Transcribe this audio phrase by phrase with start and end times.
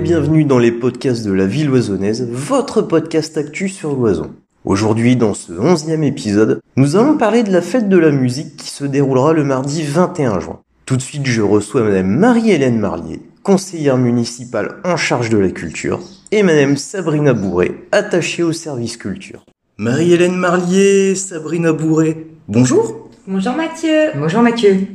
[0.00, 4.34] bienvenue dans les podcasts de la ville oisonnaise, votre podcast actu sur l'oison.
[4.64, 8.68] Aujourd'hui, dans ce onzième épisode, nous allons parler de la fête de la musique qui
[8.68, 10.60] se déroulera le mardi 21 juin.
[10.86, 16.00] Tout de suite, je reçois Madame Marie-Hélène Marlier, conseillère municipale en charge de la culture,
[16.32, 19.44] et Madame Sabrina Bourré, attachée au service culture.
[19.76, 24.88] Marie-Hélène Marlier, Sabrina Bourré, bonjour Bonjour Mathieu Bonjour Mathieu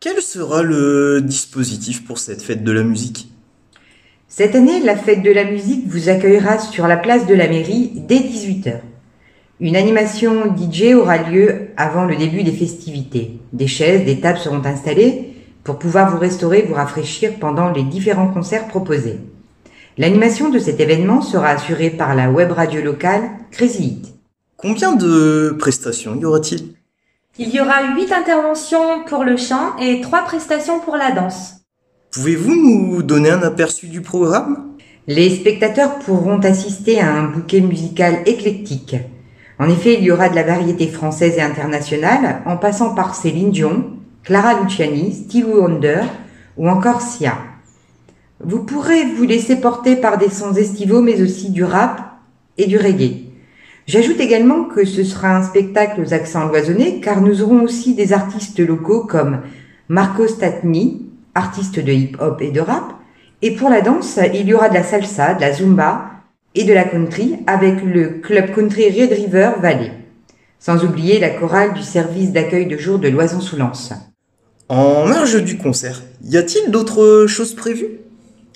[0.00, 3.28] Quel sera le dispositif pour cette fête de la musique?
[4.36, 7.92] Cette année, la fête de la musique vous accueillera sur la place de la mairie
[7.94, 8.80] dès 18h.
[9.60, 13.38] Une animation DJ aura lieu avant le début des festivités.
[13.52, 18.26] Des chaises, des tables seront installées pour pouvoir vous restaurer, vous rafraîchir pendant les différents
[18.26, 19.20] concerts proposés.
[19.98, 24.14] L'animation de cet événement sera assurée par la web radio locale Crazy Hit.
[24.56, 26.74] Combien de prestations y aura-t-il?
[27.38, 31.63] Il y aura huit interventions pour le chant et trois prestations pour la danse.
[32.14, 34.68] Pouvez-vous nous donner un aperçu du programme?
[35.08, 38.94] Les spectateurs pourront assister à un bouquet musical éclectique.
[39.58, 43.50] En effet, il y aura de la variété française et internationale, en passant par Céline
[43.50, 43.86] Dion,
[44.22, 46.02] Clara Luciani, Stevie Wonder
[46.56, 47.36] ou encore Sia.
[48.38, 52.00] Vous pourrez vous laisser porter par des sons estivaux, mais aussi du rap
[52.58, 53.24] et du reggae.
[53.88, 58.12] J'ajoute également que ce sera un spectacle aux accents loisonnés, car nous aurons aussi des
[58.12, 59.40] artistes locaux comme
[59.88, 61.03] Marco Statni,
[61.34, 62.94] artiste de hip-hop et de rap,
[63.42, 66.10] et pour la danse, il y aura de la salsa, de la zumba
[66.54, 69.92] et de la country avec le club country Red River Valley.
[70.58, 73.92] Sans oublier la chorale du service d'accueil de jour de Loison-sous-Lens.
[74.70, 77.98] En marge du concert, y a-t-il d'autres choses prévues?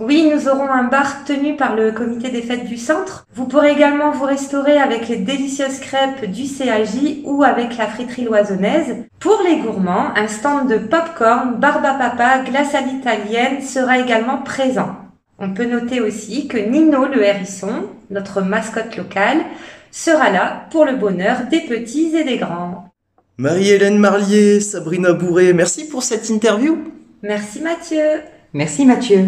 [0.00, 3.26] Oui, nous aurons un bar tenu par le comité des fêtes du centre.
[3.34, 8.24] Vous pourrez également vous restaurer avec les délicieuses crêpes du CAJ ou avec la friterie
[8.24, 8.96] loisonnaise.
[9.18, 14.38] Pour les gourmands, un stand de popcorn, barbe à papa, glace à l'italienne sera également
[14.38, 14.96] présent.
[15.38, 19.42] On peut noter aussi que Nino le hérisson, notre mascotte locale,
[19.90, 22.88] sera là pour le bonheur des petits et des grands.
[23.36, 26.78] Marie-Hélène Marlier, Sabrina Bourré, merci pour cette interview.
[27.22, 28.22] Merci Mathieu.
[28.54, 29.26] Merci Mathieu.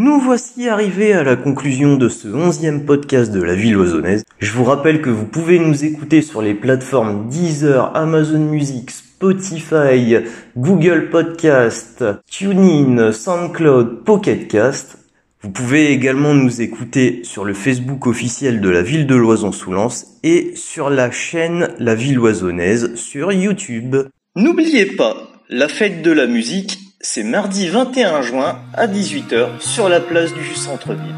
[0.00, 4.22] Nous voici arrivés à la conclusion de ce onzième podcast de la ville oisonnaise.
[4.38, 10.18] Je vous rappelle que vous pouvez nous écouter sur les plateformes Deezer, Amazon Music, Spotify,
[10.56, 14.98] Google Podcast, TuneIn, SoundCloud, Pocketcast.
[15.42, 20.52] Vous pouvez également nous écouter sur le Facebook officiel de la ville de Loison-sous-Lens et
[20.54, 23.96] sur la chaîne La Ville Oisonnaise sur YouTube.
[24.36, 25.16] N'oubliez pas,
[25.48, 30.54] la fête de la musique, c'est mardi 21 juin à 18h sur la place du
[30.56, 31.14] centre-ville.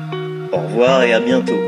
[0.53, 1.59] Au revoir et à bientôt.